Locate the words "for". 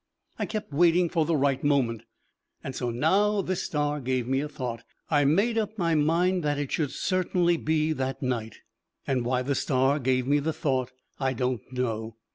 1.09-1.25